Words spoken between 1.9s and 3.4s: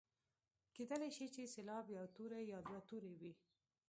یو توری یا دوه توري وي.